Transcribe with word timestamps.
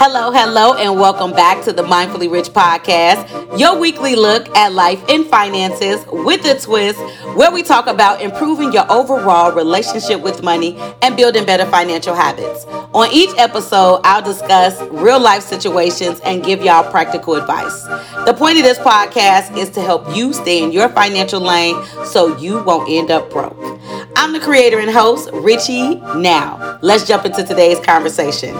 Hello, 0.00 0.30
hello, 0.32 0.74
and 0.74 0.98
welcome 0.98 1.32
back 1.32 1.62
to 1.64 1.72
the 1.72 1.82
Mindfully 1.82 2.30
Rich 2.32 2.48
podcast, 2.50 3.58
your 3.58 3.78
weekly 3.78 4.16
look 4.16 4.48
at 4.56 4.72
life 4.72 5.04
and 5.10 5.26
finances 5.26 6.02
with 6.10 6.46
a 6.46 6.58
twist, 6.58 6.98
where 7.36 7.50
we 7.50 7.62
talk 7.62 7.86
about 7.86 8.22
improving 8.22 8.72
your 8.72 8.90
overall 8.90 9.52
relationship 9.52 10.22
with 10.22 10.42
money 10.42 10.78
and 11.02 11.14
building 11.14 11.44
better 11.44 11.66
financial 11.66 12.14
habits. 12.14 12.64
On 12.94 13.06
each 13.12 13.28
episode, 13.36 14.00
I'll 14.02 14.22
discuss 14.22 14.80
real 14.90 15.20
life 15.20 15.42
situations 15.42 16.20
and 16.20 16.42
give 16.42 16.62
y'all 16.62 16.90
practical 16.90 17.34
advice. 17.34 17.82
The 18.24 18.34
point 18.34 18.56
of 18.56 18.64
this 18.64 18.78
podcast 18.78 19.56
is 19.58 19.68
to 19.70 19.82
help 19.82 20.16
you 20.16 20.32
stay 20.32 20.62
in 20.62 20.72
your 20.72 20.88
financial 20.88 21.40
lane 21.40 21.76
so 22.06 22.34
you 22.38 22.62
won't 22.62 22.88
end 22.88 23.10
up 23.10 23.30
broke. 23.30 23.58
I'm 24.16 24.32
the 24.32 24.40
creator 24.40 24.78
and 24.78 24.90
host, 24.90 25.28
Richie 25.32 25.96
Now. 26.16 26.78
Let's 26.80 27.06
jump 27.06 27.26
into 27.26 27.44
today's 27.44 27.78
conversation. 27.80 28.56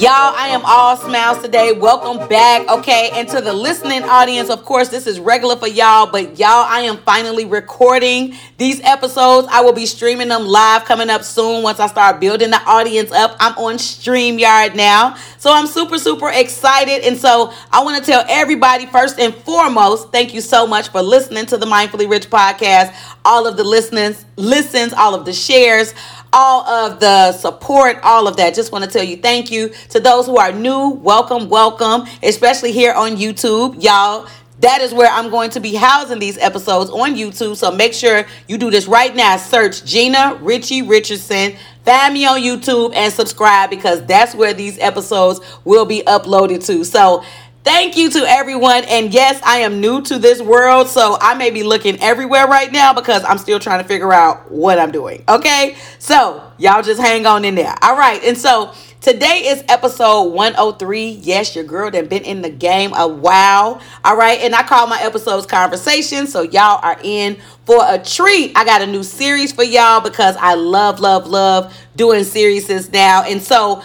Y'all, 0.00 0.34
I 0.34 0.48
am 0.48 0.62
all 0.64 0.96
smiles 0.96 1.42
today. 1.42 1.72
Welcome 1.72 2.26
back, 2.26 2.66
okay? 2.70 3.10
And 3.12 3.28
to 3.28 3.42
the 3.42 3.52
listening 3.52 4.02
audience, 4.02 4.48
of 4.48 4.64
course, 4.64 4.88
this 4.88 5.06
is 5.06 5.20
regular 5.20 5.56
for 5.56 5.66
y'all, 5.66 6.10
but 6.10 6.38
y'all, 6.38 6.64
I 6.66 6.80
am 6.80 6.96
finally 7.02 7.44
recording 7.44 8.34
these 8.56 8.80
episodes. 8.80 9.46
I 9.50 9.60
will 9.60 9.74
be 9.74 9.84
streaming 9.84 10.28
them 10.28 10.46
live 10.46 10.86
coming 10.86 11.10
up 11.10 11.22
soon 11.22 11.62
once 11.62 11.80
I 11.80 11.86
start 11.86 12.18
building 12.18 12.48
the 12.48 12.62
audience 12.62 13.12
up. 13.12 13.36
I'm 13.40 13.52
on 13.58 13.74
StreamYard 13.74 14.74
now. 14.74 15.16
So 15.36 15.52
I'm 15.52 15.66
super, 15.66 15.98
super 15.98 16.30
excited. 16.30 17.04
And 17.04 17.18
so 17.18 17.52
I 17.70 17.84
want 17.84 18.02
to 18.02 18.10
tell 18.10 18.24
everybody, 18.26 18.86
first 18.86 19.18
and 19.18 19.34
foremost, 19.34 20.12
thank 20.12 20.32
you 20.32 20.40
so 20.40 20.66
much 20.66 20.88
for 20.88 21.02
listening 21.02 21.44
to 21.44 21.58
the 21.58 21.66
Mindfully 21.66 22.08
Rich 22.08 22.30
podcast. 22.30 22.94
All 23.26 23.46
of 23.46 23.58
the 23.58 23.64
listeners, 23.64 24.24
listens, 24.36 24.94
all 24.94 25.14
of 25.14 25.26
the 25.26 25.34
shares 25.34 25.92
all 26.32 26.66
of 26.66 27.00
the 27.00 27.32
support, 27.32 27.98
all 28.02 28.28
of 28.28 28.36
that. 28.36 28.54
Just 28.54 28.72
want 28.72 28.84
to 28.84 28.90
tell 28.90 29.04
you 29.04 29.16
thank 29.16 29.50
you 29.50 29.70
to 29.90 30.00
those 30.00 30.26
who 30.26 30.36
are 30.36 30.52
new. 30.52 30.90
Welcome, 30.90 31.48
welcome, 31.48 32.06
especially 32.22 32.72
here 32.72 32.92
on 32.92 33.16
YouTube. 33.16 33.82
Y'all, 33.82 34.28
that 34.60 34.82
is 34.82 34.92
where 34.92 35.10
I'm 35.10 35.30
going 35.30 35.50
to 35.50 35.60
be 35.60 35.74
housing 35.74 36.18
these 36.18 36.36
episodes 36.38 36.90
on 36.90 37.14
YouTube. 37.14 37.56
So 37.56 37.70
make 37.70 37.94
sure 37.94 38.26
you 38.46 38.58
do 38.58 38.70
this 38.70 38.86
right 38.86 39.14
now. 39.14 39.36
Search 39.38 39.84
Gina 39.84 40.38
Richie 40.42 40.82
Richardson. 40.82 41.56
Find 41.84 42.12
me 42.12 42.26
on 42.26 42.40
YouTube 42.40 42.94
and 42.94 43.12
subscribe 43.12 43.70
because 43.70 44.04
that's 44.04 44.34
where 44.34 44.52
these 44.52 44.78
episodes 44.78 45.40
will 45.64 45.86
be 45.86 46.02
uploaded 46.02 46.64
to. 46.66 46.84
So 46.84 47.24
Thank 47.62 47.96
you 47.98 48.08
to 48.10 48.20
everyone. 48.20 48.84
And 48.84 49.12
yes, 49.12 49.40
I 49.44 49.58
am 49.58 49.80
new 49.80 50.00
to 50.02 50.18
this 50.18 50.40
world, 50.40 50.88
so 50.88 51.18
I 51.20 51.34
may 51.34 51.50
be 51.50 51.62
looking 51.62 52.00
everywhere 52.00 52.46
right 52.46 52.72
now 52.72 52.94
because 52.94 53.22
I'm 53.24 53.36
still 53.36 53.58
trying 53.58 53.82
to 53.82 53.88
figure 53.88 54.12
out 54.12 54.50
what 54.50 54.78
I'm 54.78 54.90
doing. 54.90 55.22
Okay? 55.28 55.76
So, 55.98 56.42
y'all 56.56 56.82
just 56.82 57.00
hang 57.00 57.26
on 57.26 57.44
in 57.44 57.54
there. 57.54 57.74
All 57.82 57.96
right. 57.96 58.22
And 58.24 58.38
so, 58.38 58.72
Today 59.00 59.46
is 59.46 59.64
episode 59.66 60.24
103. 60.34 61.08
Yes, 61.22 61.54
your 61.56 61.64
girl 61.64 61.90
that 61.90 62.10
been 62.10 62.22
in 62.22 62.42
the 62.42 62.50
game 62.50 62.92
a 62.94 63.08
while. 63.08 63.80
All 64.04 64.14
right. 64.14 64.38
And 64.40 64.54
I 64.54 64.62
call 64.62 64.86
my 64.88 65.00
episodes 65.00 65.46
conversation. 65.46 66.26
So 66.26 66.42
y'all 66.42 66.80
are 66.82 66.98
in 67.02 67.38
for 67.64 67.82
a 67.82 67.98
treat. 67.98 68.52
I 68.54 68.66
got 68.66 68.82
a 68.82 68.86
new 68.86 69.02
series 69.02 69.52
for 69.52 69.64
y'all 69.64 70.02
because 70.02 70.36
I 70.36 70.52
love, 70.52 71.00
love, 71.00 71.26
love 71.26 71.74
doing 71.96 72.24
series 72.24 72.92
now. 72.92 73.22
And 73.22 73.40
so 73.40 73.82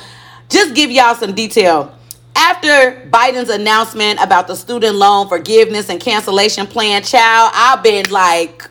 just 0.49 0.75
give 0.75 0.91
y'all 0.91 1.15
some 1.15 1.33
detail 1.33 1.94
after 2.35 3.09
Biden's 3.09 3.49
announcement 3.49 4.21
about 4.21 4.47
the 4.47 4.55
student 4.55 4.95
loan 4.95 5.27
forgiveness 5.27 5.89
and 5.89 5.99
cancellation 5.99 6.67
plan, 6.67 7.03
child, 7.03 7.51
I've 7.53 7.81
been 7.81 8.09
like, 8.09 8.69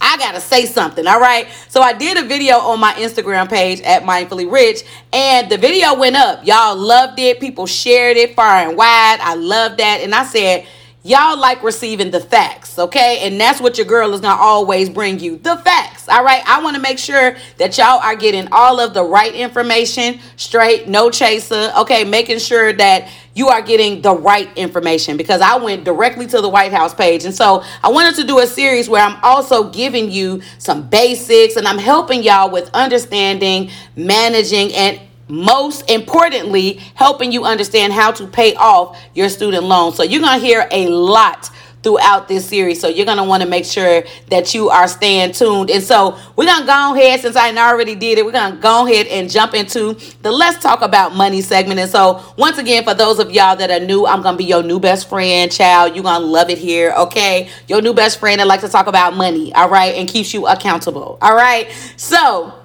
I 0.00 0.16
gotta 0.16 0.40
say 0.40 0.64
something, 0.64 1.06
all 1.06 1.20
right? 1.20 1.48
So 1.68 1.82
I 1.82 1.92
did 1.92 2.16
a 2.16 2.26
video 2.26 2.56
on 2.56 2.78
my 2.78 2.92
Instagram 2.94 3.48
page 3.48 3.80
at 3.80 4.04
Mindfully 4.04 4.50
Rich, 4.50 4.84
and 5.12 5.50
the 5.50 5.58
video 5.58 5.94
went 5.94 6.16
up. 6.16 6.46
Y'all 6.46 6.76
loved 6.76 7.18
it. 7.18 7.40
People 7.40 7.66
shared 7.66 8.16
it 8.16 8.36
far 8.36 8.68
and 8.68 8.76
wide. 8.76 9.18
I 9.20 9.34
love 9.34 9.76
that. 9.78 10.00
And 10.02 10.14
I 10.14 10.24
said, 10.24 10.66
Y'all 11.08 11.38
like 11.38 11.62
receiving 11.62 12.10
the 12.10 12.20
facts, 12.20 12.78
okay? 12.78 13.20
And 13.22 13.40
that's 13.40 13.62
what 13.62 13.78
your 13.78 13.86
girl 13.86 14.12
is 14.12 14.20
gonna 14.20 14.38
always 14.38 14.90
bring 14.90 15.18
you 15.18 15.38
the 15.38 15.56
facts, 15.56 16.06
all 16.06 16.22
right? 16.22 16.42
I 16.46 16.62
wanna 16.62 16.80
make 16.80 16.98
sure 16.98 17.34
that 17.56 17.78
y'all 17.78 17.98
are 18.00 18.14
getting 18.14 18.46
all 18.52 18.78
of 18.78 18.92
the 18.92 19.02
right 19.02 19.34
information 19.34 20.20
straight, 20.36 20.86
no 20.86 21.08
chaser, 21.08 21.72
okay? 21.78 22.04
Making 22.04 22.38
sure 22.38 22.74
that 22.74 23.08
you 23.32 23.48
are 23.48 23.62
getting 23.62 24.02
the 24.02 24.14
right 24.14 24.54
information 24.54 25.16
because 25.16 25.40
I 25.40 25.56
went 25.56 25.84
directly 25.84 26.26
to 26.26 26.42
the 26.42 26.48
White 26.50 26.72
House 26.72 26.92
page. 26.92 27.24
And 27.24 27.34
so 27.34 27.64
I 27.82 27.88
wanted 27.88 28.14
to 28.16 28.24
do 28.24 28.40
a 28.40 28.46
series 28.46 28.86
where 28.90 29.02
I'm 29.02 29.18
also 29.22 29.70
giving 29.70 30.10
you 30.10 30.42
some 30.58 30.90
basics 30.90 31.56
and 31.56 31.66
I'm 31.66 31.78
helping 31.78 32.22
y'all 32.22 32.50
with 32.50 32.68
understanding, 32.74 33.70
managing, 33.96 34.74
and 34.74 35.00
most 35.28 35.88
importantly, 35.90 36.80
helping 36.94 37.32
you 37.32 37.44
understand 37.44 37.92
how 37.92 38.10
to 38.12 38.26
pay 38.26 38.54
off 38.54 38.98
your 39.14 39.28
student 39.28 39.64
loan. 39.64 39.92
So 39.92 40.02
you're 40.02 40.22
going 40.22 40.40
to 40.40 40.44
hear 40.44 40.66
a 40.70 40.88
lot 40.88 41.50
throughout 41.80 42.26
this 42.26 42.44
series. 42.44 42.80
So 42.80 42.88
you're 42.88 43.06
going 43.06 43.18
to 43.18 43.24
want 43.24 43.42
to 43.44 43.48
make 43.48 43.64
sure 43.64 44.02
that 44.30 44.52
you 44.52 44.68
are 44.68 44.88
staying 44.88 45.32
tuned. 45.32 45.70
And 45.70 45.82
so 45.82 46.18
we're 46.34 46.44
going 46.44 46.62
to 46.62 46.66
go 46.66 46.94
ahead, 46.94 47.20
since 47.20 47.36
I 47.36 47.56
already 47.56 47.94
did 47.94 48.18
it, 48.18 48.24
we're 48.24 48.32
going 48.32 48.56
to 48.56 48.58
go 48.58 48.84
ahead 48.84 49.06
and 49.06 49.30
jump 49.30 49.54
into 49.54 49.94
the 50.22 50.32
Let's 50.32 50.60
Talk 50.60 50.82
About 50.82 51.14
Money 51.14 51.40
segment. 51.40 51.78
And 51.78 51.88
so 51.88 52.20
once 52.36 52.58
again, 52.58 52.82
for 52.82 52.94
those 52.94 53.20
of 53.20 53.30
y'all 53.30 53.54
that 53.54 53.70
are 53.70 53.84
new, 53.84 54.06
I'm 54.06 54.22
going 54.22 54.34
to 54.34 54.38
be 54.38 54.44
your 54.44 54.64
new 54.64 54.80
best 54.80 55.08
friend, 55.08 55.52
child. 55.52 55.94
You're 55.94 56.02
going 56.02 56.20
to 56.20 56.26
love 56.26 56.50
it 56.50 56.58
here, 56.58 56.92
okay? 56.98 57.48
Your 57.68 57.80
new 57.80 57.94
best 57.94 58.18
friend 58.18 58.40
that 58.40 58.48
likes 58.48 58.64
to 58.64 58.68
talk 58.68 58.88
about 58.88 59.14
money, 59.14 59.54
all 59.54 59.68
right? 59.68 59.94
And 59.94 60.08
keeps 60.08 60.34
you 60.34 60.48
accountable, 60.48 61.16
all 61.22 61.36
right? 61.36 61.70
So 61.96 62.57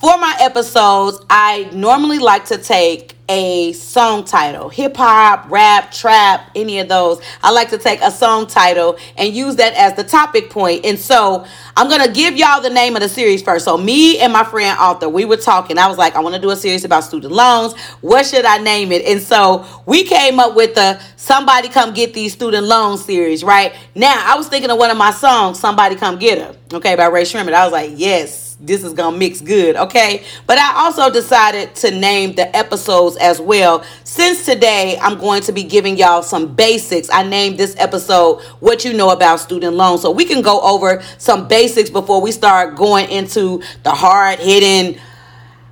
for 0.00 0.16
my 0.16 0.34
episodes, 0.40 1.20
I 1.28 1.68
normally 1.74 2.18
like 2.18 2.46
to 2.46 2.56
take 2.56 3.16
a 3.28 3.72
song 3.74 4.24
title 4.24 4.68
hip 4.70 4.96
hop, 4.96 5.48
rap, 5.50 5.92
trap, 5.92 6.50
any 6.56 6.80
of 6.80 6.88
those. 6.88 7.20
I 7.42 7.52
like 7.52 7.68
to 7.70 7.78
take 7.78 8.00
a 8.00 8.10
song 8.10 8.46
title 8.46 8.98
and 9.16 9.32
use 9.32 9.56
that 9.56 9.74
as 9.74 9.94
the 9.94 10.02
topic 10.02 10.48
point. 10.50 10.84
And 10.84 10.98
so 10.98 11.46
I'm 11.76 11.88
going 11.88 12.00
to 12.00 12.10
give 12.10 12.36
y'all 12.36 12.62
the 12.62 12.70
name 12.70 12.96
of 12.96 13.02
the 13.02 13.08
series 13.10 13.42
first. 13.42 13.66
So, 13.66 13.76
me 13.76 14.18
and 14.18 14.32
my 14.32 14.42
friend 14.42 14.76
Arthur, 14.80 15.08
we 15.08 15.26
were 15.26 15.36
talking. 15.36 15.78
I 15.78 15.86
was 15.86 15.98
like, 15.98 16.16
I 16.16 16.20
want 16.20 16.34
to 16.34 16.40
do 16.40 16.50
a 16.50 16.56
series 16.56 16.84
about 16.84 17.04
student 17.04 17.32
loans. 17.32 17.78
What 18.00 18.24
should 18.24 18.46
I 18.46 18.56
name 18.58 18.90
it? 18.90 19.04
And 19.04 19.20
so 19.20 19.66
we 19.86 20.04
came 20.04 20.40
up 20.40 20.56
with 20.56 20.74
the 20.74 20.98
Somebody 21.16 21.68
Come 21.68 21.92
Get 21.92 22.14
These 22.14 22.32
Student 22.32 22.66
Loans 22.66 23.04
series, 23.04 23.44
right? 23.44 23.74
Now, 23.94 24.20
I 24.26 24.36
was 24.36 24.48
thinking 24.48 24.70
of 24.70 24.78
one 24.78 24.90
of 24.90 24.96
my 24.96 25.12
songs, 25.12 25.60
Somebody 25.60 25.94
Come 25.94 26.18
Get 26.18 26.38
Her, 26.38 26.56
okay, 26.78 26.96
by 26.96 27.06
Rae 27.06 27.22
Sremmurd. 27.22 27.52
I 27.52 27.64
was 27.64 27.72
like, 27.72 27.92
yes 27.94 28.49
this 28.60 28.84
is 28.84 28.92
gonna 28.92 29.16
mix 29.16 29.40
good, 29.40 29.76
okay? 29.76 30.22
But 30.46 30.58
I 30.58 30.84
also 30.84 31.10
decided 31.10 31.74
to 31.76 31.90
name 31.90 32.34
the 32.34 32.54
episodes 32.54 33.16
as 33.16 33.40
well. 33.40 33.84
Since 34.04 34.44
today 34.44 34.98
I'm 35.00 35.18
going 35.18 35.42
to 35.42 35.52
be 35.52 35.62
giving 35.62 35.96
y'all 35.96 36.22
some 36.22 36.54
basics, 36.54 37.08
I 37.10 37.22
named 37.22 37.58
this 37.58 37.74
episode 37.78 38.42
What 38.60 38.84
You 38.84 38.92
Know 38.92 39.10
About 39.10 39.40
Student 39.40 39.76
Loans. 39.76 40.02
So 40.02 40.10
we 40.10 40.24
can 40.24 40.42
go 40.42 40.60
over 40.60 41.02
some 41.18 41.48
basics 41.48 41.90
before 41.90 42.20
we 42.20 42.32
start 42.32 42.76
going 42.76 43.08
into 43.10 43.62
the 43.82 43.90
hard 43.90 44.38
hitting 44.38 44.98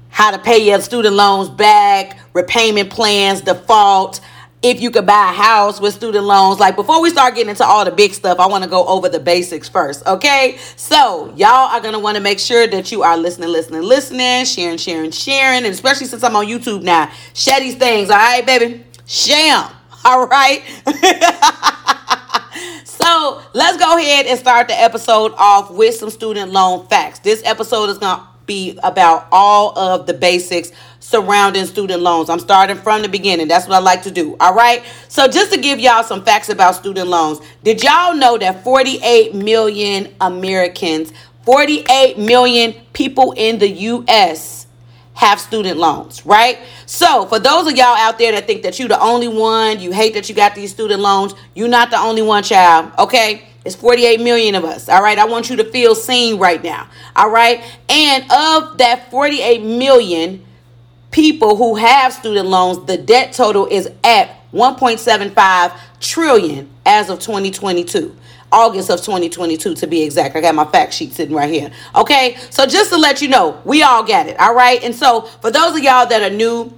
how 0.09 0.32
to 0.32 0.38
pay 0.38 0.59
your 0.59 0.81
student 0.81 1.15
loans 1.15 1.49
back, 1.49 2.19
repayment 2.32 2.91
plans, 2.91 3.41
default 3.41 4.20
if 4.62 4.80
you 4.80 4.91
could 4.91 5.06
buy 5.06 5.30
a 5.30 5.32
house 5.32 5.80
with 5.80 5.94
student 5.94 6.24
loans. 6.24 6.58
Like 6.58 6.74
before 6.74 7.00
we 7.00 7.10
start 7.10 7.34
getting 7.34 7.50
into 7.50 7.64
all 7.64 7.84
the 7.84 7.92
big 7.92 8.12
stuff, 8.12 8.38
I 8.38 8.46
want 8.46 8.64
to 8.64 8.70
go 8.70 8.84
over 8.86 9.08
the 9.08 9.20
basics 9.20 9.69
first. 9.69 10.06
Okay. 10.06 10.58
So 10.76 11.32
y'all 11.36 11.70
are 11.70 11.80
gonna 11.80 11.98
want 11.98 12.16
to 12.16 12.22
make 12.22 12.38
sure 12.38 12.66
that 12.66 12.91
you 12.91 13.02
are 13.02 13.16
listening, 13.16 13.50
listening, 13.50 13.82
listening, 13.82 14.44
sharing, 14.44 14.78
sharing, 14.78 15.10
sharing, 15.12 15.64
and 15.64 15.72
especially 15.72 16.06
since 16.06 16.24
I'm 16.24 16.34
on 16.34 16.46
YouTube 16.46 16.82
now, 16.82 17.10
share 17.34 17.60
these 17.60 17.76
things. 17.76 18.10
All 18.10 18.16
right, 18.16 18.44
baby. 18.44 18.84
Sham. 19.06 19.70
All 20.04 20.26
right. 20.26 20.62
so 22.84 23.42
let's 23.54 23.76
go 23.78 23.96
ahead 23.96 24.26
and 24.26 24.38
start 24.38 24.69
the 24.69 24.80
episode 24.80 25.32
off 25.36 25.70
with 25.70 25.94
some 25.94 26.10
student 26.10 26.50
loan 26.50 26.86
facts. 26.88 27.20
This 27.20 27.42
episode 27.44 27.90
is 27.90 27.98
gonna 27.98 28.26
be 28.48 28.78
about 28.82 29.28
all 29.30 29.78
of 29.78 30.06
the 30.06 30.14
basics 30.14 30.72
surrounding 31.08 31.64
student 31.64 32.02
loans. 32.02 32.28
I'm 32.28 32.38
starting 32.38 32.76
from 32.76 33.00
the 33.00 33.08
beginning. 33.08 33.49
That's 33.49 33.66
what 33.66 33.76
I 33.76 33.78
like 33.78 34.02
to 34.02 34.10
do. 34.10 34.37
All 34.40 34.52
right. 34.55 34.84
So, 35.08 35.26
just 35.26 35.50
to 35.55 35.58
give 35.58 35.81
y'all 35.81 36.02
some 36.05 36.22
facts 36.22 36.50
about 36.50 36.75
student 36.75 37.08
loans, 37.08 37.40
did 37.64 37.82
y'all 37.82 38.14
know 38.14 38.37
that 38.37 38.62
48 38.62 39.34
million 39.34 40.14
Americans, 40.20 41.14
48 41.46 42.19
million 42.19 42.75
people 42.93 43.32
in 43.38 43.58
the 43.58 43.69
U.S., 43.69 44.66
have 45.14 45.40
student 45.40 45.78
loans, 45.78 46.26
right? 46.26 46.58
So, 46.84 47.25
for 47.25 47.40
those 47.40 47.66
of 47.66 47.76
y'all 47.76 47.96
out 47.96 48.19
there 48.19 48.32
that 48.32 48.46
think 48.46 48.62
that 48.62 48.78
you're 48.78 48.88
the 48.88 49.00
only 49.00 49.28
one, 49.28 49.81
you 49.81 49.93
hate 49.93 50.12
that 50.12 50.28
you 50.28 50.34
got 50.34 50.55
these 50.55 50.70
student 50.70 51.00
loans, 51.00 51.32
you're 51.55 51.69
not 51.69 51.90
the 51.90 51.99
only 51.99 52.22
one, 52.22 52.43
child, 52.43 52.93
okay? 52.99 53.49
It's 53.64 53.75
48 53.75 54.20
million 54.20 54.55
of 54.55 54.64
us. 54.64 54.88
All 54.88 55.02
right. 55.02 55.19
I 55.19 55.25
want 55.25 55.50
you 55.50 55.56
to 55.56 55.64
feel 55.64 55.94
seen 55.94 56.38
right 56.38 56.62
now. 56.62 56.88
All 57.16 57.31
right. 57.31 57.62
And 57.88 58.25
of 58.31 58.78
that 58.78 59.10
48 59.10 59.62
million, 59.62 60.44
people 61.10 61.56
who 61.56 61.75
have 61.76 62.12
student 62.12 62.46
loans, 62.46 62.84
the 62.87 62.96
debt 62.96 63.32
total 63.32 63.66
is 63.66 63.90
at 64.05 64.31
1.75 64.52 65.78
trillion 66.00 66.69
as 66.87 67.10
of 67.10 67.20
2022. 67.20 68.14
August 68.50 68.88
of 68.90 69.00
2022 69.00 69.75
to 69.75 69.87
be 69.87 70.02
exact. 70.02 70.34
I 70.34 70.40
got 70.40 70.55
my 70.55 70.64
fact 70.64 70.94
sheet 70.94 71.12
sitting 71.12 71.34
right 71.34 71.52
here. 71.52 71.70
Okay, 71.94 72.37
so 72.49 72.64
just 72.64 72.90
to 72.90 72.96
let 72.96 73.20
you 73.20 73.28
know, 73.28 73.60
we 73.64 73.82
all 73.82 74.02
get 74.02 74.26
it. 74.26 74.40
All 74.40 74.55
right, 74.55 74.82
and 74.82 74.94
so 74.94 75.22
for 75.43 75.50
those 75.50 75.76
of 75.76 75.82
y'all 75.82 76.06
that 76.06 76.22
are 76.22 76.34
new, 76.34 76.72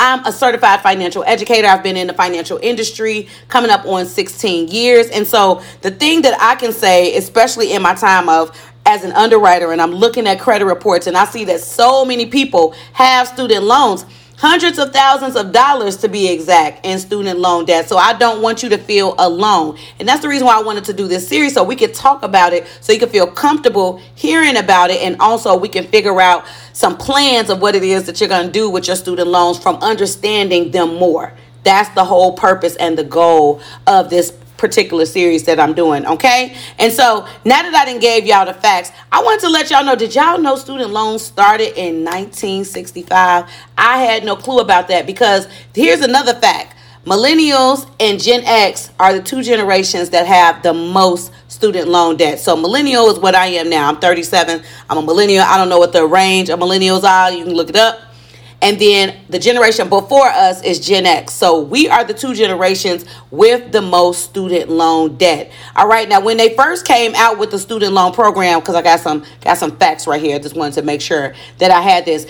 I'm 0.00 0.24
a 0.24 0.32
certified 0.32 0.80
financial 0.80 1.22
educator. 1.24 1.68
I've 1.68 1.82
been 1.82 1.98
in 1.98 2.06
the 2.06 2.14
financial 2.14 2.58
industry 2.62 3.28
coming 3.48 3.70
up 3.70 3.84
on 3.84 4.06
16 4.06 4.68
years. 4.68 5.08
And 5.08 5.26
so 5.26 5.62
the 5.82 5.90
thing 5.90 6.22
that 6.22 6.40
I 6.40 6.54
can 6.54 6.72
say, 6.72 7.14
especially 7.16 7.74
in 7.74 7.82
my 7.82 7.92
time 7.92 8.30
of 8.30 8.58
as 8.86 9.04
an 9.04 9.12
underwriter 9.12 9.72
and 9.72 9.80
I'm 9.80 9.92
looking 9.92 10.26
at 10.26 10.40
credit 10.40 10.64
reports 10.64 11.06
and 11.06 11.16
I 11.16 11.24
see 11.24 11.44
that 11.44 11.60
so 11.60 12.04
many 12.04 12.26
people 12.26 12.74
have 12.92 13.28
student 13.28 13.64
loans 13.64 14.04
hundreds 14.40 14.78
of 14.78 14.90
thousands 14.90 15.36
of 15.36 15.52
dollars 15.52 15.98
to 15.98 16.08
be 16.08 16.26
exact 16.32 16.84
in 16.86 16.98
student 16.98 17.38
loan 17.38 17.66
debt. 17.66 17.86
So 17.86 17.98
I 17.98 18.14
don't 18.14 18.40
want 18.40 18.62
you 18.62 18.70
to 18.70 18.78
feel 18.78 19.14
alone. 19.18 19.78
And 19.98 20.08
that's 20.08 20.22
the 20.22 20.28
reason 20.28 20.46
why 20.46 20.58
I 20.58 20.62
wanted 20.62 20.84
to 20.84 20.94
do 20.94 21.06
this 21.06 21.28
series 21.28 21.52
so 21.52 21.62
we 21.62 21.76
could 21.76 21.92
talk 21.92 22.22
about 22.22 22.54
it 22.54 22.66
so 22.80 22.94
you 22.94 22.98
can 22.98 23.10
feel 23.10 23.26
comfortable 23.26 24.00
hearing 24.14 24.56
about 24.56 24.88
it 24.90 25.02
and 25.02 25.20
also 25.20 25.58
we 25.58 25.68
can 25.68 25.84
figure 25.84 26.18
out 26.22 26.46
some 26.72 26.96
plans 26.96 27.50
of 27.50 27.60
what 27.60 27.74
it 27.74 27.82
is 27.82 28.04
that 28.04 28.18
you're 28.18 28.30
going 28.30 28.46
to 28.46 28.52
do 28.52 28.70
with 28.70 28.86
your 28.86 28.96
student 28.96 29.28
loans 29.28 29.58
from 29.58 29.76
understanding 29.76 30.70
them 30.70 30.94
more. 30.94 31.34
That's 31.62 31.94
the 31.94 32.06
whole 32.06 32.32
purpose 32.32 32.76
and 32.76 32.96
the 32.96 33.04
goal 33.04 33.60
of 33.86 34.08
this 34.08 34.32
particular 34.60 35.06
series 35.06 35.44
that 35.44 35.58
I'm 35.58 35.72
doing. 35.72 36.06
Okay. 36.06 36.54
And 36.78 36.92
so 36.92 37.26
now 37.46 37.62
that 37.62 37.74
I 37.74 37.86
didn't 37.86 38.02
gave 38.02 38.26
y'all 38.26 38.44
the 38.44 38.52
facts, 38.52 38.92
I 39.10 39.22
wanted 39.22 39.40
to 39.40 39.48
let 39.48 39.70
y'all 39.70 39.82
know 39.82 39.96
did 39.96 40.14
y'all 40.14 40.38
know 40.38 40.54
student 40.54 40.90
loans 40.90 41.22
started 41.22 41.72
in 41.80 42.04
1965? 42.04 43.50
I 43.78 43.98
had 43.98 44.22
no 44.22 44.36
clue 44.36 44.60
about 44.60 44.88
that 44.88 45.06
because 45.06 45.48
here's 45.74 46.02
another 46.02 46.34
fact. 46.34 46.76
Millennials 47.06 47.90
and 47.98 48.20
Gen 48.20 48.42
X 48.44 48.90
are 49.00 49.14
the 49.14 49.22
two 49.22 49.42
generations 49.42 50.10
that 50.10 50.26
have 50.26 50.62
the 50.62 50.74
most 50.74 51.32
student 51.48 51.88
loan 51.88 52.18
debt. 52.18 52.38
So 52.38 52.54
millennial 52.54 53.08
is 53.08 53.18
what 53.18 53.34
I 53.34 53.46
am 53.46 53.70
now. 53.70 53.88
I'm 53.88 53.98
37. 53.98 54.62
I'm 54.90 54.98
a 54.98 55.02
millennial. 55.02 55.42
I 55.42 55.56
don't 55.56 55.70
know 55.70 55.78
what 55.78 55.94
the 55.94 56.06
range 56.06 56.50
of 56.50 56.60
millennials 56.60 57.02
are. 57.04 57.32
You 57.32 57.44
can 57.44 57.54
look 57.54 57.70
it 57.70 57.76
up. 57.76 58.09
And 58.62 58.78
then 58.78 59.16
the 59.28 59.38
generation 59.38 59.88
before 59.88 60.26
us 60.26 60.62
is 60.62 60.80
Gen 60.80 61.06
X. 61.06 61.32
So 61.32 61.60
we 61.60 61.88
are 61.88 62.04
the 62.04 62.12
two 62.12 62.34
generations 62.34 63.06
with 63.30 63.72
the 63.72 63.80
most 63.80 64.24
student 64.24 64.68
loan 64.68 65.16
debt. 65.16 65.50
All 65.74 65.88
right. 65.88 66.08
Now, 66.08 66.20
when 66.20 66.36
they 66.36 66.54
first 66.54 66.86
came 66.86 67.14
out 67.14 67.38
with 67.38 67.50
the 67.50 67.58
student 67.58 67.94
loan 67.94 68.12
program, 68.12 68.60
because 68.60 68.74
I 68.74 68.82
got 68.82 69.00
some 69.00 69.24
got 69.40 69.56
some 69.56 69.76
facts 69.78 70.06
right 70.06 70.20
here. 70.20 70.38
Just 70.38 70.56
wanted 70.56 70.74
to 70.74 70.82
make 70.82 71.00
sure 71.00 71.34
that 71.58 71.70
I 71.70 71.80
had 71.80 72.04
this. 72.04 72.26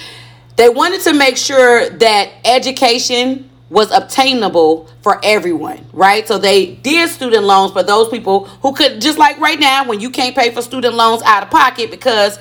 They 0.56 0.69
wanted 0.69 1.00
to 1.03 1.15
make 1.15 1.37
sure 1.37 1.88
that 1.91 2.31
education 2.44 3.50
was 3.71 3.91
obtainable 3.93 4.88
for 5.00 5.21
everyone, 5.25 5.87
right? 5.93 6.27
So 6.27 6.38
they 6.38 6.75
did 6.75 7.09
student 7.09 7.44
loans 7.44 7.73
for 7.73 7.85
those 7.85 8.09
people 8.09 8.47
who 8.47 8.75
could, 8.75 9.00
just 9.00 9.17
like 9.17 9.38
right 9.38 9.59
now, 9.59 9.87
when 9.87 10.00
you 10.00 10.11
can't 10.11 10.35
pay 10.35 10.50
for 10.50 10.61
student 10.61 10.94
loans 10.94 11.23
out 11.23 11.44
of 11.44 11.50
pocket 11.50 11.91
because 11.91 12.38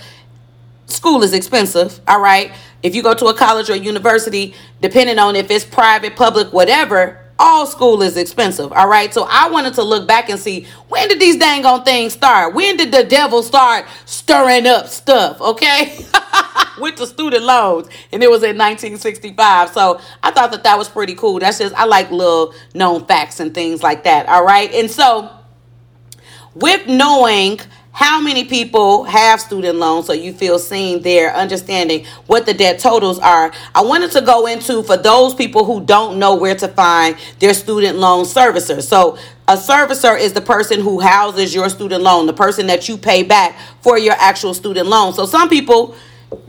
school 0.88 1.22
is 1.22 1.34
expensive, 1.34 2.00
all 2.08 2.20
right? 2.20 2.52
If 2.82 2.96
you 2.96 3.04
go 3.04 3.14
to 3.14 3.26
a 3.26 3.34
college 3.34 3.70
or 3.70 3.76
university, 3.76 4.56
depending 4.82 5.20
on 5.20 5.36
if 5.36 5.52
it's 5.52 5.66
private, 5.66 6.16
public, 6.16 6.54
whatever, 6.54 7.20
all 7.40 7.66
school 7.66 8.02
is 8.02 8.18
expensive. 8.18 8.72
All 8.74 8.88
right. 8.88 9.14
So 9.14 9.26
I 9.30 9.50
wanted 9.50 9.74
to 9.76 9.84
look 9.84 10.08
back 10.08 10.30
and 10.30 10.38
see 10.38 10.68
when 10.90 11.08
did 11.08 11.20
these 11.20 11.38
dang 11.38 11.66
on 11.66 11.84
things 11.84 12.14
start? 12.14 12.54
When 12.54 12.76
did 12.76 12.92
the 12.92 13.04
devil 13.04 13.42
start 13.44 13.86
stirring 14.06 14.68
up 14.68 14.88
stuff? 14.88 15.40
Okay. 15.40 16.06
With 16.80 16.98
the 16.98 17.08
student 17.08 17.44
loans. 17.44 17.88
And 18.12 18.22
it 18.22 18.30
was 18.30 18.44
in 18.44 18.58
1965. 18.58 19.70
So 19.70 20.02
I 20.22 20.32
thought 20.32 20.52
that 20.52 20.64
that 20.64 20.78
was 20.78 20.90
pretty 20.90 21.16
cool. 21.16 21.40
That's 21.40 21.60
just, 21.60 21.74
I 21.76 21.86
like 21.86 22.12
little 22.12 22.54
known 22.74 23.06
facts 23.06 23.40
and 23.40 23.54
things 23.54 23.84
like 23.84 24.04
that. 24.04 24.28
All 24.28 24.46
right. 24.46 24.72
And 24.74 24.92
so 24.92 25.30
with 26.56 26.88
knowing 26.88 27.60
how 27.92 28.22
many 28.22 28.46
people 28.46 29.04
have 29.04 29.42
student 29.42 29.78
loans? 29.78 30.06
So 30.06 30.14
you 30.14 30.32
feel 30.32 30.60
seen 30.60 31.02
there 31.02 31.34
understanding 31.36 32.06
what 32.28 32.46
the 32.46 32.54
debt 32.54 32.80
totals 32.80 33.20
are. 33.20 33.52
I 33.74 33.82
wanted 33.82 34.12
to 34.12 34.22
go 34.22 34.46
into 34.46 34.84
for 34.84 34.96
those 34.96 35.34
people 35.34 35.66
who 35.66 35.84
don't 35.84 36.20
know 36.20 36.36
where 36.36 36.56
to 36.56 36.68
find 36.68 37.18
their 37.40 37.54
student 37.54 37.98
loan 37.98 38.26
servicer. 38.26 38.82
So 38.82 39.18
a 39.48 39.54
servicer 39.54 40.20
is 40.20 40.34
the 40.34 40.42
person 40.42 40.80
who 40.80 41.00
houses 41.00 41.56
your 41.56 41.70
student 41.70 42.04
loan 42.04 42.28
the 42.28 42.34
person 42.34 42.68
that 42.68 42.88
you 42.88 42.98
pay 42.98 43.24
back 43.24 43.58
for 43.82 43.98
your 43.98 44.14
actual 44.14 44.54
student 44.54 44.88
loan. 44.88 45.14
So 45.14 45.26
some 45.26 45.50
people 45.50 45.96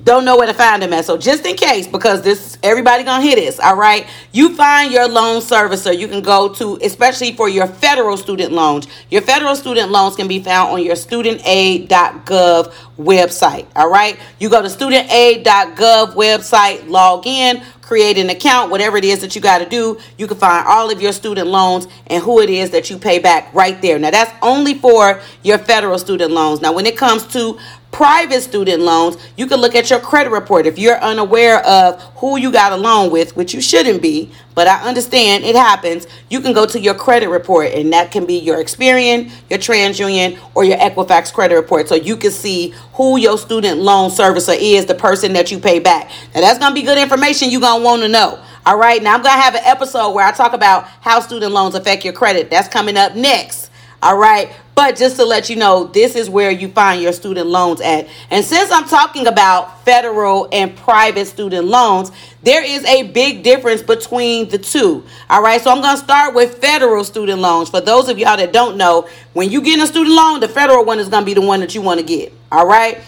don't 0.03 0.25
know 0.25 0.37
where 0.37 0.47
to 0.47 0.55
find 0.55 0.83
them 0.83 0.93
at. 0.93 1.05
So 1.05 1.17
just 1.17 1.47
in 1.47 1.57
case, 1.57 1.87
because 1.87 2.23
this 2.23 2.59
everybody 2.63 3.05
gonna 3.05 3.23
hit 3.23 3.37
this, 3.37 3.59
all 3.61 3.77
right. 3.77 4.07
You 4.33 4.55
find 4.55 4.93
your 4.93 5.09
loan 5.09 5.41
servicer. 5.41 5.97
You 5.97 6.09
can 6.09 6.23
go 6.23 6.53
to, 6.55 6.79
especially 6.83 7.33
for 7.33 7.49
your 7.49 7.67
federal 7.67 8.17
student 8.17 8.53
loans. 8.53 8.87
Your 9.11 9.23
federal 9.23 9.57
student 9.57 9.91
loans 9.91 10.17
can 10.17 10.29
be 10.29 10.41
found 10.43 10.73
on 10.73 10.83
your 10.83 10.95
studentaid.gov 10.95 12.73
website. 12.99 13.67
All 13.75 13.91
right. 13.91 14.19
You 14.39 14.51
go 14.51 14.63
to 14.63 14.69
studentaid.gov 14.69 16.15
website, 16.15 16.89
log 16.89 17.27
in, 17.27 17.63
create 17.91 18.19
an 18.19 18.31
account, 18.31 18.71
whatever 18.71 18.97
it 18.97 19.05
is 19.05 19.21
that 19.21 19.35
you 19.35 19.41
got 19.41 19.59
to 19.59 19.69
do. 19.69 19.99
You 20.17 20.29
can 20.29 20.37
find 20.37 20.65
all 20.65 20.93
of 20.93 21.03
your 21.03 21.13
student 21.13 21.49
loans 21.49 21.89
and 22.07 22.23
who 22.23 22.41
it 22.41 22.49
is 22.49 22.71
that 22.71 22.89
you 22.89 22.99
pay 22.99 23.19
back 23.19 23.53
right 23.53 23.83
there. 23.83 23.99
Now 23.99 24.13
that's 24.13 24.33
only 24.43 24.75
for 24.75 25.21
your 25.43 25.59
federal 25.59 25.99
student 25.99 26.31
loans. 26.31 26.61
Now 26.61 26.73
when 26.73 26.87
it 26.87 26.97
comes 26.97 27.27
to 27.33 27.59
private 27.91 28.41
student 28.41 28.83
loans, 28.83 29.17
you 29.37 29.47
can 29.47 29.61
look 29.61 29.75
at 29.75 29.91
your 29.91 30.01
credit 30.01 30.31
report. 30.31 30.67
If 30.67 30.79
you're 30.79 30.99
unaware 31.01 31.65
of 31.67 32.01
who 32.17 32.39
you 32.39 32.53
got 32.53 32.73
a 32.73 32.77
loan 32.77 33.11
with, 33.11 33.37
which 33.37 33.53
you 33.53 33.61
shouldn't 33.61 34.01
be, 34.01 34.31
but 34.55 34.69
I 34.69 34.87
understand 34.87 35.45
it 35.45 35.57
happens, 35.57 36.07
you 36.29 36.41
can 36.41 36.53
go 36.53 36.67
to 36.67 36.79
your 36.79 36.95
credit 36.95 37.29
report, 37.29 37.69
and 37.73 37.93
that 37.93 38.11
can 38.13 38.27
be 38.27 38.39
your 38.39 38.59
Experian, 38.59 39.31
your 39.49 39.59
TransUnion, 39.59 40.39
or 40.55 40.65
your 40.65 40.79
Equifax 40.79 41.33
credit 41.33 41.55
report. 41.55 41.89
So 41.89 41.95
you 41.95 42.17
can 42.17 42.31
see 42.31 42.75
who 42.95 43.17
your 43.17 43.39
student 43.39 43.81
loan 43.81 44.11
servicer 44.11 44.57
is, 44.59 44.87
the 44.87 44.95
person 44.95 45.33
that 45.33 45.51
you 45.51 45.59
pay 45.59 45.79
back. 45.79 46.11
Now, 46.35 46.43
that's 46.43 46.59
going 46.59 46.75
to 46.75 46.81
be 46.81 46.87
good 46.87 46.99
information 46.99 47.51
you're 47.51 47.61
going 47.61 47.81
to 47.81 47.85
want 47.85 48.03
to 48.03 48.09
know. 48.09 48.43
All 48.67 48.79
right, 48.79 49.03
now 49.03 49.15
I'm 49.15 49.23
going 49.23 49.35
to 49.35 49.41
have 49.41 49.55
an 49.55 49.63
episode 49.65 50.11
where 50.11 50.27
I 50.27 50.33
talk 50.33 50.53
about 50.53 50.85
how 51.01 51.21
student 51.21 51.53
loans 51.53 51.75
affect 51.75 52.05
your 52.05 52.13
credit. 52.13 52.51
That's 52.51 52.69
coming 52.69 52.97
up 52.97 53.17
next. 53.17 53.70
All 54.03 54.17
right. 54.17 54.51
But 54.75 54.97
just 54.97 55.17
to 55.17 55.27
let 55.27 55.51
you 55.51 55.57
know, 55.57 55.85
this 55.85 56.17
is 56.17 56.31
where 56.31 56.51
you 56.51 56.69
find 56.69 57.03
your 57.03 57.13
student 57.13 57.49
loans 57.49 57.83
at. 57.83 58.09
And 58.31 58.43
since 58.43 58.71
I'm 58.71 58.89
talking 58.89 59.27
about 59.27 59.85
federal 59.85 60.49
and 60.53 60.75
private 60.75 61.27
student 61.27 61.67
loans, 61.67 62.11
there 62.43 62.65
is 62.65 62.83
a 62.87 63.03
big 63.03 63.43
difference 63.43 63.83
between 63.83 64.49
the 64.49 64.57
two. 64.57 65.05
All 65.29 65.43
right. 65.43 65.61
So 65.61 65.71
I'm 65.71 65.83
going 65.83 65.97
to 65.97 66.03
start 66.03 66.35
with 66.35 66.59
federal 66.63 67.05
student 67.05 67.41
loans. 67.41 67.69
For 67.69 67.83
those 67.83 68.09
of 68.09 68.19
y'all 68.19 68.39
that 68.39 68.55
don't 68.55 68.79
know, 68.79 69.07
when 69.35 69.51
you 69.51 69.61
get 69.61 69.79
a 69.81 69.87
student 69.87 70.17
loan, 70.17 70.41
the 70.41 70.49
federal 70.49 70.85
one 70.85 70.99
is 70.99 71.09
going 71.09 71.25
to 71.25 71.27
be 71.27 71.35
the 71.35 71.43
one 71.43 71.61
that 71.61 71.75
you 71.75 71.83
want 71.83 72.01
to 72.01 72.07
get. 72.07 72.33
All 72.51 72.67
right. 72.67 73.03